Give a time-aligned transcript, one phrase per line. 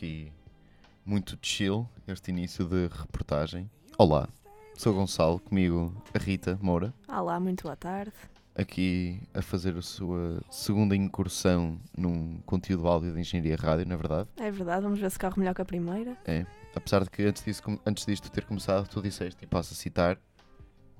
[0.00, 0.32] aqui
[1.04, 3.70] muito chill este início de reportagem.
[3.98, 4.26] Olá,
[4.74, 8.10] sou Gonçalo, comigo a Rita Moura, Olá, muito boa tarde.
[8.56, 14.26] aqui a fazer a sua segunda incursão num conteúdo áudio de engenharia rádio, na verdade.
[14.38, 16.16] É verdade, vamos ver se corre melhor que a primeira.
[16.24, 16.46] É.
[16.74, 20.18] Apesar de que antes, disso, antes disto ter começado, tu disseste, e passo a citar,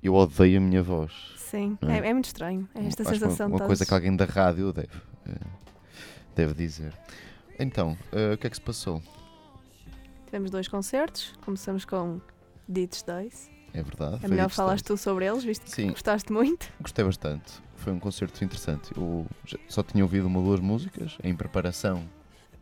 [0.03, 1.11] eu odeio a minha voz.
[1.37, 2.01] Sim, Não é?
[2.01, 2.69] é, é muito estranho.
[2.75, 5.47] É esta Acho sensação uma, uma coisa que alguém da rádio deve, eh,
[6.35, 6.93] deve dizer.
[7.61, 9.01] Então, eh, o que é que se passou?
[10.25, 12.19] Tivemos dois concertos, começamos com
[12.67, 13.49] Dites Days.
[13.73, 14.15] É verdade.
[14.23, 14.55] É melhor Days.
[14.81, 15.91] tu sobre eles, visto que Sim.
[15.91, 16.67] gostaste muito.
[16.79, 17.53] Gostei bastante.
[17.75, 18.91] Foi um concerto interessante.
[18.97, 19.25] Eu
[19.67, 22.03] só tinha ouvido uma ou duas músicas em preparação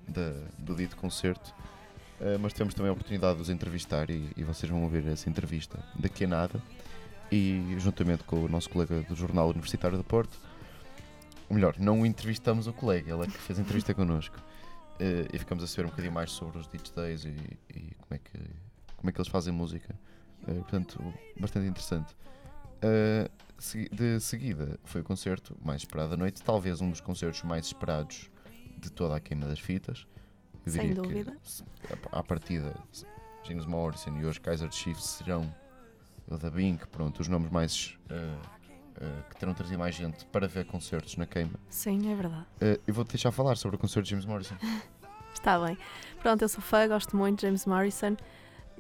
[0.07, 1.53] da- do dito concerto,
[2.19, 5.29] eh, mas tivemos também a oportunidade de os entrevistar e, e vocês vão ouvir essa
[5.29, 6.61] entrevista daqui a nada.
[7.31, 10.37] E juntamente com o nosso colega do Jornal Universitário do Porto,
[11.47, 14.35] ou melhor, não entrevistamos o colega, ele é que fez a entrevista connosco.
[14.99, 17.29] Eh, e ficamos a saber um bocadinho mais sobre os Days e,
[17.73, 18.37] e como, é que,
[18.97, 19.97] como é que eles fazem música.
[20.47, 22.15] Eh, portanto, bastante interessante.
[22.81, 23.29] Eh,
[23.91, 28.29] de seguida foi o concerto mais esperado da noite, talvez um dos concertos mais esperados
[28.77, 30.05] de toda a queima das fitas.
[30.65, 31.37] Eu Sem diria que, dúvida.
[31.43, 31.63] se-
[32.11, 32.73] à partida,
[33.43, 35.53] James Morrison e hoje Kaiser Chiefs serão
[36.27, 38.37] o da Bink, pronto, os nomes mais eh,
[39.29, 41.53] que terão trazido mais gente para ver concertos na queima.
[41.69, 42.45] Sim, é verdade.
[42.61, 44.55] Eh, eu vou-te deixar falar sobre o concerto de James Morrison.
[45.33, 45.77] Está bem.
[46.21, 48.17] Pronto, eu sou fã, gosto muito de James Morrison.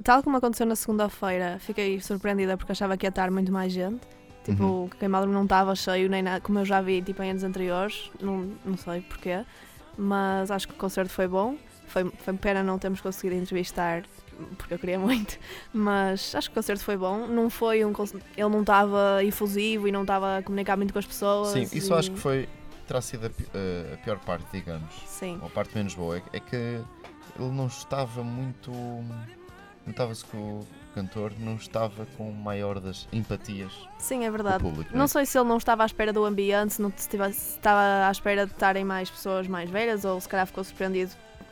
[0.03, 4.01] Tal como aconteceu na segunda-feira, fiquei surpreendida porque achava que ia estar muito mais gente.
[4.43, 4.85] Tipo, Uhum.
[4.85, 8.09] o queimado não estava cheio nem nada, como eu já vi tipo, em anos anteriores,
[8.19, 9.43] não, não sei porquê.
[9.97, 11.55] Mas acho que o concerto foi bom.
[11.87, 14.03] Foi, foi pena não termos conseguido entrevistar,
[14.57, 15.37] porque eu queria muito.
[15.73, 17.27] Mas acho que o concerto foi bom.
[17.27, 17.91] Não foi um.
[18.37, 21.49] Ele não estava efusivo e não estava a comunicar muito com as pessoas.
[21.49, 22.47] Sim, isso e- acho que foi,
[22.87, 24.93] terá sido a, eh, a pior parte, digamos.
[25.05, 28.71] Sim, Ou a parte menos boa é, é que ele não estava muito.
[29.85, 34.61] Notava-se que o cantor não estava com maior das empatias sim, é verdade.
[34.61, 34.95] público.
[34.95, 37.49] Não sei se ele não estava à espera do ambiente, se não se tivesse- se
[37.57, 41.11] estava à espera de estarem mais pessoas mais velhas, ou se calhar ficou surpreendido.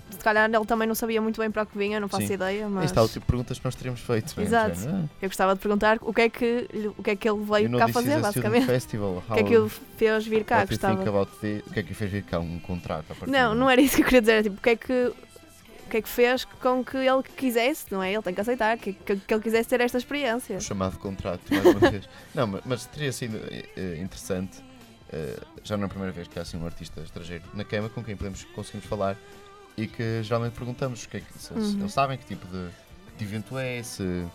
[0.09, 2.33] Se calhar ele também não sabia muito bem para o que vinha, não faço Sim.
[2.33, 4.33] ideia, mas está o tipo de perguntas que nós teríamos feito.
[4.39, 4.43] é?
[4.43, 4.75] Exato.
[4.79, 7.53] Género, eu gostava de perguntar o que é que, o que, é que ele "Ah,
[7.55, 8.65] veio cá fazer, basicamente.
[8.65, 9.23] Festival.
[9.29, 10.65] O que é que o fez vir cá?
[10.65, 11.25] Gostava.
[11.41, 12.39] the- O que é que fez vir cá?
[12.39, 14.61] Um contrato a partir Não, não era isso que eu queria dizer, era tipo, o
[14.61, 15.13] que é que.
[15.85, 18.11] O que é que fez com que ele quisesse, não é?
[18.11, 20.57] Ele tem que aceitar, que, que, que ele quisesse ter esta experiência.
[20.57, 22.09] O chamado contrato, mais uma vez.
[22.35, 24.61] Não, ma- mas teria sido eh, interessante,
[25.13, 27.87] eh, já não é a primeira vez que há assim um artista estrangeiro na queima
[27.87, 29.15] com quem podemos, conseguimos falar
[29.77, 31.79] e que geralmente perguntamos que é que, se eles, Uhum.
[31.81, 32.69] eles sabem que tipo de,
[33.17, 34.25] de evento é, se,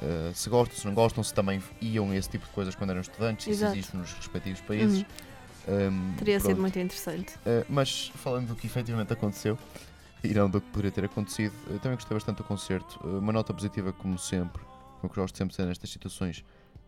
[0.00, 2.90] eh, se gostam, se não gostam, se também iam a esse tipo de coisas quando
[2.90, 3.72] eram estudantes, se Exato.
[3.76, 5.04] existe nos respectivos países.
[5.68, 6.60] Um, Teria sido pronto.
[6.62, 7.34] muito interessante.
[7.38, 9.58] Uh, mas falando do que efetivamente aconteceu
[10.22, 12.98] e não do que poderia ter acontecido, eu também gostei bastante do concerto.
[13.04, 14.62] Uh, uma nota positiva, como sempre,
[15.00, 16.44] como eu gosto sempre de ser nestas situações,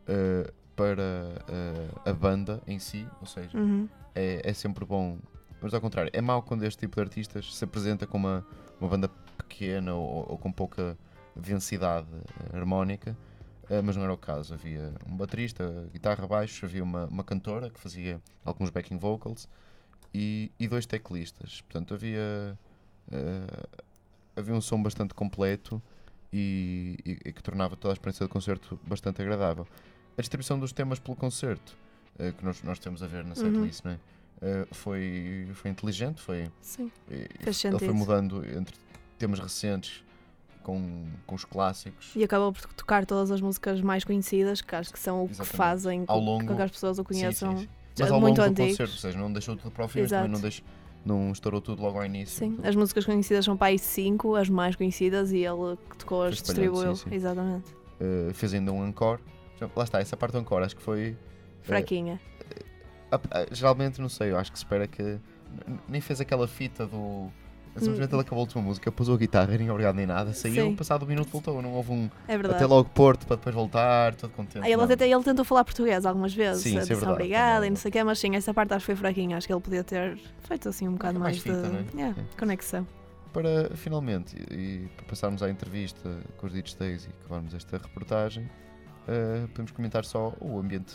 [0.09, 3.89] uh, para uh, a banda em si, ou seja, Uhum.
[4.15, 5.19] é, é sempre bom.
[5.65, 8.47] Mas ao contrário, é mau quando este tipo de artistas se apresenta com uma,
[8.79, 9.09] uma banda
[9.39, 10.95] pequena ou, ou com pouca
[11.35, 13.17] densidade uh, harmónica,
[13.71, 14.53] uh, mas não era o caso.
[14.53, 19.49] Havia um baterista, guitarra, baixo, havia uma, uma cantora que fazia alguns backing vocals
[20.13, 21.63] e, e dois teclistas.
[21.63, 22.59] Portanto, havia,
[23.11, 23.79] uh,
[24.37, 25.81] havia um som bastante completo
[26.31, 29.67] e, e- e que tornava toda a experiência do concerto bastante agradável.
[30.19, 31.75] A distribuição dos temas pelo concerto,
[32.19, 33.35] uh, que nós, nós temos a ver na Uhum.
[33.37, 33.99] setlist, não é?
[34.45, 36.91] Uh, foi, foi inteligente, foi, Sim.
[37.41, 38.75] Fez ele foi mudando entre
[39.19, 40.05] temas recentes
[40.63, 42.13] com, com os clássicos.
[42.15, 45.33] E acabou por tocar todas as músicas mais conhecidas, que acho que são o que
[45.33, 45.57] Exatamente.
[45.57, 47.57] fazem Ao com, longo- com que as pessoas o Sim, conheçam.
[47.57, 47.69] sim, sim.
[47.97, 48.71] já Mas ao muito longo do antigos.
[48.73, 50.65] concerto, ou seja, não deixou tudo para o fim, mas também não, deixou,
[51.07, 52.39] não estourou tudo logo ao início.
[52.39, 56.23] Sim, as músicas conhecidas são para aí cinco, as mais conhecidas, e ele que tocou
[56.25, 56.95] as distribuiu.
[56.97, 57.15] sim, sim.
[57.15, 57.73] Exatamente.
[57.99, 59.23] Uh, fez ainda um encore.
[59.75, 61.17] Lá está, essa parte do encore acho que foi.
[61.63, 62.21] Fraquinha.
[62.23, 62.34] ah,
[63.53, 65.19] Geralmente, não sei, eu acho que se espera que.
[65.89, 67.29] Nem fez aquela fita do.
[67.77, 68.15] Simplesmente Hum.
[68.15, 70.77] ele acabou a última música, pôs a guitarra, nem obrigado nem nada, saiu, Sim.
[70.77, 72.09] passado um minuto voltou, não houve um.
[72.29, 72.55] É verdade.
[72.55, 74.65] Até logo Porto para depois voltar, todo contente.
[74.65, 76.63] Ele, até, ele tentou falar português algumas vezes.
[76.63, 77.67] Sim, isso é disse verdade, obrigada também.
[77.67, 79.37] e não sei o quê, mas sim, essa parte acho que foi fraquinha.
[79.37, 80.17] Acho que ele podia ter
[80.47, 81.85] feito assim um bocado mais mais, fita, de não é?
[82.07, 82.39] Yeah, É.
[82.39, 82.87] conexão.
[83.33, 88.45] Para finalmente, e, e para passarmos à entrevista com os Days e acabarmos esta reportagem,
[88.45, 90.95] uh, podemos comentar só o ambiente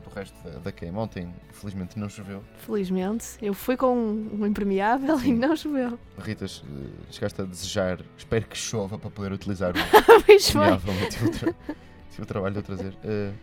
[0.00, 1.00] do resto da, da queima.
[1.00, 2.42] Ontem, felizmente, não choveu.
[2.58, 5.30] Felizmente, eu fui com um impermeável Sim.
[5.34, 5.98] e não choveu.
[6.18, 9.74] Ritas, uh, chegaste a desejar, espero que chova para poder utilizar o
[10.26, 10.94] Pois impermeável.
[11.10, 11.54] Tive o, tra-
[12.10, 12.92] tive o trabalho de o trazer.
[13.04, 13.34] Uh,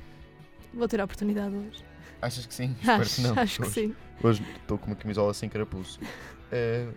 [0.74, 1.84] Vou ter a oportunidade hoje.
[2.22, 2.76] achas que sim?
[2.80, 3.40] espero Acho, que não.
[3.40, 3.96] acho que hoje, sim.
[4.24, 6.00] Hoje estou com uma camisola sem carapuço.
[6.02, 6.94] Uh,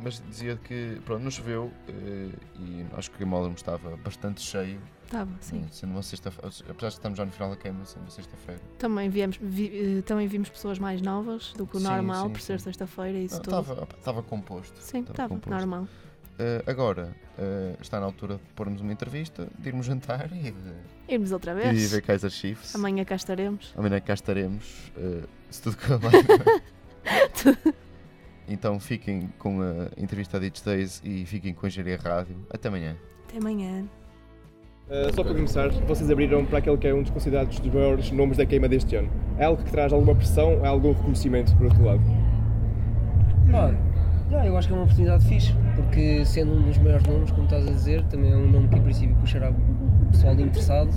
[0.00, 4.80] mas dizia que, pronto, não choveu eh, e acho que o Gamódromo estava bastante cheio.
[5.12, 5.62] Estava, sim.
[5.70, 8.58] Sendo uma sexta-feira, apesar de estarmos já no final da queima, sendo uma sexta-feira.
[8.78, 12.32] Também, viemos, vi- eh, também vimos pessoas mais novas do que o Sim, normal, sim,
[12.32, 13.60] por ser sexta-feira e isso Não, tudo.
[13.60, 14.74] Estava estava composto.
[14.80, 15.86] Sim, estava normal.
[16.38, 20.72] Eh, agora, eh, está na altura de pormos uma entrevista, de irmos jantar e de,
[21.06, 21.90] Irmos outra e vez.
[21.92, 22.74] ver Kaiser Chiefs.
[22.74, 23.70] Amanhã cá estaremos.
[23.76, 26.12] Amanhã cá estaremos, eh, se tudo correr bem.
[28.48, 32.36] então fiquem com a entrevista a Ditch Days e fiquem com a Engenharia Rádio.
[32.48, 32.96] Até amanhã.
[33.28, 33.86] Até amanhã.
[34.88, 38.10] Uh, só para começar, vocês abriram para aquele que é um dos considerados dos maiores
[38.10, 39.08] nomes da queima deste ano.
[39.38, 42.02] É algo que traz alguma pressão ou é algum reconhecimento, por outro lado?
[44.30, 47.44] Não, eu acho que é uma oportunidade fixe, porque sendo um dos maiores nomes, como
[47.44, 49.52] estás a dizer, também é um nome que em princípio puxará
[50.10, 50.90] pessoal interessado.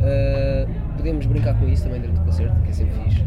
[0.00, 3.24] Uh, podemos brincar com isso também durante o concerto, que é sempre fixe.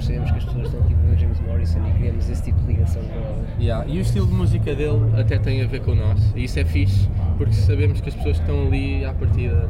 [0.00, 2.42] E nós sabemos que as pessoas estão aqui para ver James Morrison e queremos esse
[2.42, 3.44] tipo de ligação com ela.
[3.60, 6.32] Yeah, E o estilo de música dele até tem a ver com o nosso.
[6.36, 9.68] E isso é fixe, porque sabemos que as pessoas que estão ali à partida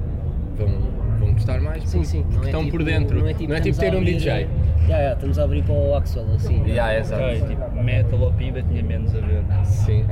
[0.56, 0.68] vão,
[1.18, 1.82] vão gostar mais.
[1.84, 2.22] Sim, porque, sim.
[2.22, 3.18] porque não é estão tipo- por dentro.
[3.18, 4.48] Não é tipo, ter estamos a um abrir- DJ.
[4.88, 6.62] Já, já, estamos a abrir para o Axwell, assim.
[6.64, 7.22] Yeah, exato.
[7.22, 9.00] Ok, tipo, metal ou piba tinha menos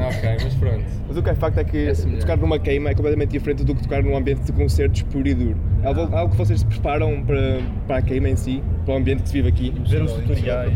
[0.08, 0.84] ok, mas pronto.
[1.08, 3.74] Mas o que é facto é que É tocar numa queima é completamente diferente do
[3.74, 5.56] que tocar num ambiente de concertos puro e duro.
[5.82, 8.96] É algo, algo que vocês se preparam para, para a queima em si, para o
[8.98, 9.72] ambiente que se vive aqui.
[9.88, 10.72] Ver os tutoriais.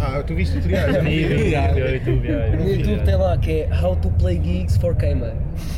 [0.00, 0.94] Ah, tu viste tutoriais?
[0.94, 2.56] Eu não vi.
[2.56, 5.28] No YouTube, tem lá que é How to Play Gigs for Keima.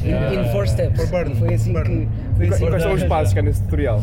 [0.04, 0.34] In- Yeah.
[0.34, 1.00] In 4 steps.
[1.00, 1.88] For burn, Foi assim burn.
[1.88, 2.08] que.
[2.36, 4.02] Foi quais assim quais são os passos que há nesse tutorial?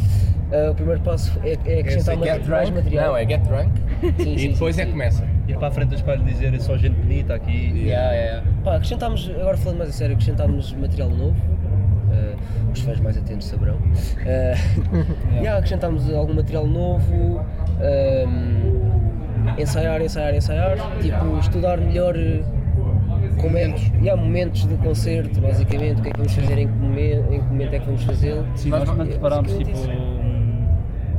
[0.52, 2.84] Ah, o primeiro passo é, é acrescentar Esse é mais, get mais drunk?
[2.84, 3.08] material.
[3.08, 3.72] Não, é get drunk.
[4.02, 5.24] Sim, sim, e depois sim, é começa.
[5.50, 7.72] Ir para a frente do espelho e dizer é só gente bonita aqui.
[7.76, 8.44] Yeah, yeah.
[8.64, 11.36] Pá, acrescentámos, agora falando mais a sério, acrescentámos material novo.
[12.12, 12.36] Ah,
[12.72, 13.78] os fãs mais atentos saberão.
[14.22, 14.56] Ah,
[15.42, 17.40] yeah, acrescentámos algum material novo.
[17.82, 20.78] ahm, ensaiar, ensaiar, ensaiar.
[21.02, 22.16] Tipo, estudar melhor.
[22.16, 22.44] eh,
[23.42, 26.68] Como é, e há momentos do concerto, basicamente, o que é que vamos fazer, em
[26.68, 28.46] que momento, em que momento é que vamos fazê-lo.
[28.56, 29.90] Sim, nós também preparámos tipo isso.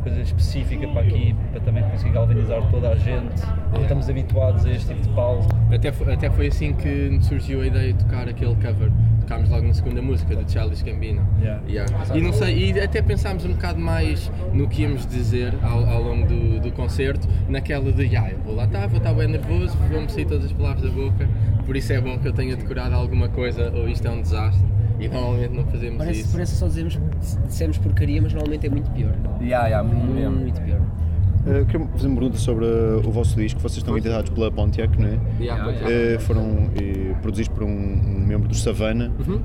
[0.00, 3.34] Coisa específica para aqui, para também conseguir galvanizar toda a gente.
[3.80, 5.48] Estamos habituados a este tipo de palco.
[5.72, 8.90] Até foi, até foi assim que surgiu a ideia de tocar aquele cover.
[9.20, 11.24] Tocámos logo na segunda música, do Charles Gambino.
[11.40, 11.62] Yeah.
[11.68, 12.16] Yeah.
[12.16, 16.02] E não sei, e até pensámos um bocado mais no que íamos dizer ao, ao
[16.02, 19.76] longo do, do concerto, naquela de, ah, eu vou lá estar, vou estar bem nervoso,
[19.90, 21.28] vão-me sair todas as palavras da boca,
[21.64, 24.66] por isso é bom que eu tenha decorado alguma coisa, ou isto é um desastre,
[25.00, 26.32] e normalmente não fazemos Parece, isso.
[26.32, 26.98] parece só dizemos,
[27.46, 29.14] dissemos porcaria, mas normalmente é muito pior.
[29.40, 30.30] Yeah, yeah, mesmo.
[30.36, 30.80] Muito pior.
[30.80, 33.58] Uh, queria fazer uma pergunta sobre uh, o vosso disco.
[33.60, 35.18] Vocês estão editados pela Pontiac, não é?
[35.40, 36.18] Yeah, ser.
[36.18, 39.10] Uh, foram uh, produzidos por um, um membro do Savana.
[39.26, 39.40] Uhum.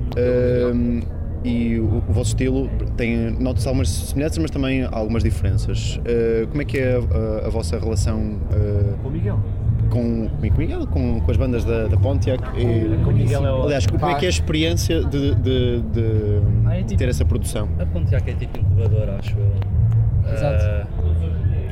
[0.74, 1.00] Um,
[1.42, 5.96] e o, o vosso estilo tem nota-se algumas semelhanças, mas também algumas diferenças.
[5.98, 8.18] Uh, como é que é a, a vossa relação
[8.50, 9.40] uh, Com o Miguel.
[9.86, 12.42] Com, com o Miguel, com, com as bandas da, da Pontiac?
[12.58, 13.62] E, Com o Miguel é o.
[13.64, 17.24] aliás, como é que é a experiência de, de- de- Ah, é tipo- ter essa
[17.24, 17.68] produção?
[17.78, 20.32] A Pontiac é tipo incubadora, acho eu.
[20.32, 20.64] Exato.
[20.64, 20.86] Ah,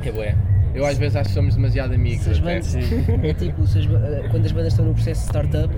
[0.04, 0.34] É bué.
[0.74, 2.38] Eu às vezes acho que somos demasiado amigos.
[2.40, 2.74] Bandas,
[3.22, 5.72] é tipo, se as ba- eh, quando as bandas estão no processo de startup,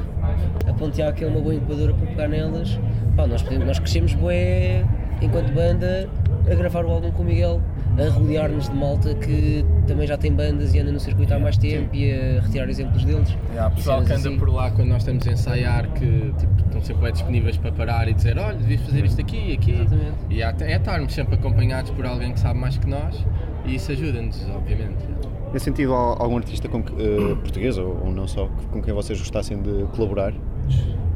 [0.66, 2.80] a Pontiac é uma boa incubadora para pegar nelas.
[3.14, 4.84] Pá, nós, podemos, nós crescemos bué,
[5.20, 6.08] enquanto banda,
[6.50, 7.60] a gravar o álbum com o Miguel,
[7.98, 11.56] a rodear-nos de malta que também já tem bandas e anda no circuito há mais
[11.56, 13.36] tempo e a retirar exemplos deles.
[13.52, 14.38] Yeah, pessoal que anda assim.
[14.38, 18.14] por lá quando nós estamos a ensaiar que tipo, estão sempre disponíveis para parar e
[18.14, 19.72] dizer olha, devias fazer isto aqui e aqui.
[19.72, 20.16] Exatamente.
[20.30, 23.24] E é, é estarmos sempre acompanhados por alguém que sabe mais que nós
[23.64, 25.04] e isso ajuda-nos, obviamente.
[25.52, 28.92] Nesse sentido, há algum artista com que, eh, português ou, ou não só, com quem
[28.92, 30.34] vocês gostassem de colaborar?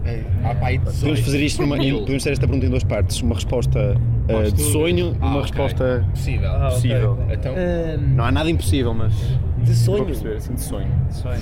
[0.05, 2.85] É, há para aí 18 Podemos fazer isto numa, podemos ter esta pergunta em duas
[2.85, 3.97] partes, uma resposta
[4.29, 5.43] eh, Aos de sonho e Ah, uma ok.
[5.43, 6.51] resposta possível.
[6.51, 6.71] Ah, ok.
[6.75, 7.19] possível.
[7.31, 9.13] Então, Ahm, Não há nada impossível, mas
[9.59, 10.07] de sonho?
[10.07, 10.89] perceber, assim, de sonho.
[11.11, 11.41] sonho.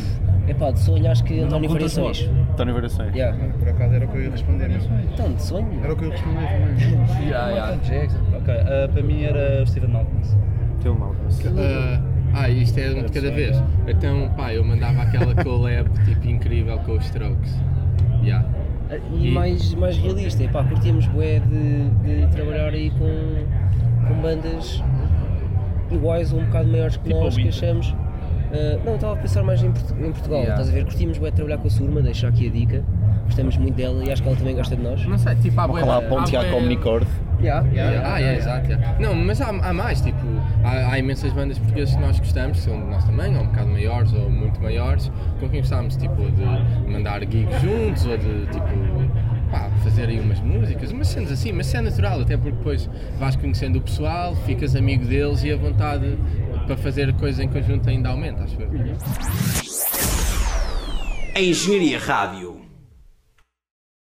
[0.49, 2.29] É pá, de sonho acho que Não António Variações.
[2.53, 3.15] António Variações.
[3.15, 3.37] Yeah.
[3.59, 4.71] Por acaso era o que eu ia responder.
[5.13, 5.69] Então, de sonho?
[5.85, 7.29] Era o que eu ia responder também.
[7.29, 7.77] yeah, yeah.
[7.77, 8.19] Jackson.
[8.35, 10.37] Ok, ah, para mim era o Steven Malkins.
[10.83, 11.15] Teu mal.
[11.59, 12.01] Ah,
[12.35, 13.63] ah, isto é um de cada vez.
[13.87, 17.55] Então, pá, eu mandava aquela collab tipo incrível com os Strokes.
[18.29, 18.47] Yeah.
[19.13, 21.89] E, E- mais, mais realista, e pá, curtíamos bué de,
[22.25, 24.83] de trabalhar aí com, com bandas
[25.91, 27.95] iguais ou um bocado maiores que Tipo nós, que achamos.
[28.53, 30.55] ah, não, estava a pensar mais em, Portu- em Portugal, Yeah.
[30.55, 30.85] estás a ver?
[30.85, 32.85] Curtimos bué de trabalhar com a Surma, deixar aqui a dica.
[33.27, 35.05] Gostamos muito dela e acho que ela também gosta de nós.
[35.07, 37.07] Não sei, tipo, há bué- Lá, há Pontiac bué- Omnicord.
[37.41, 38.69] Yeah, Yeah, ah, é, exato.
[38.69, 38.99] yeah.
[38.99, 40.19] Não, mas há, há mais, tipo,
[40.65, 43.47] há, há imensas bandas portuguesas que nós gostamos, que são do nosso tamanho, ou um
[43.47, 48.47] bocado maiores, ou muito maiores, com quem gostávamos, tipo, de mandar gigs juntos, ou de,
[48.47, 52.57] tipo, pá, fazer aí umas músicas, umas cenas assim, mas isso é natural, até porque
[52.57, 56.19] depois vais conhecendo o pessoal, ficas amigo deles e a vontade
[56.67, 58.69] para fazer coisas em conjunto ainda aumenta, acho eu.
[61.41, 62.58] Engenharia Rádio.